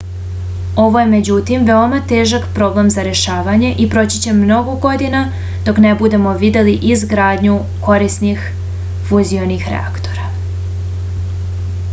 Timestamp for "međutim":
1.09-1.65